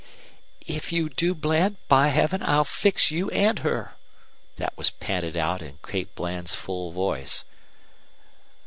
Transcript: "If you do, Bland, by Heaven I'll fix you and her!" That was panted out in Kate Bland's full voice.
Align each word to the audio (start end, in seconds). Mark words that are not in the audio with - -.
"If 0.65 0.91
you 0.91 1.09
do, 1.09 1.35
Bland, 1.35 1.77
by 1.87 2.07
Heaven 2.07 2.41
I'll 2.41 2.63
fix 2.65 3.11
you 3.11 3.29
and 3.29 3.59
her!" 3.59 3.93
That 4.55 4.75
was 4.75 4.89
panted 4.89 5.37
out 5.37 5.61
in 5.61 5.77
Kate 5.87 6.15
Bland's 6.15 6.55
full 6.55 6.91
voice. 6.91 7.45